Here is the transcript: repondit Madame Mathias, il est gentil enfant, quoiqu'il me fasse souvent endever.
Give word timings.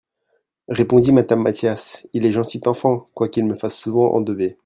repondit 0.67 1.11
Madame 1.11 1.43
Mathias, 1.43 2.07
il 2.13 2.25
est 2.25 2.31
gentil 2.31 2.59
enfant, 2.65 3.11
quoiqu'il 3.13 3.45
me 3.45 3.53
fasse 3.53 3.75
souvent 3.77 4.15
endever. 4.15 4.57